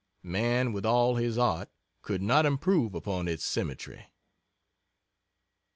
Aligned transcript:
Man, 0.23 0.73
with 0.73 0.83
all 0.83 1.17
his 1.17 1.37
art, 1.37 1.69
could 2.01 2.23
not 2.23 2.43
improve 2.47 2.95
upon 2.95 3.27
its 3.27 3.43
symmetry." 3.45 4.07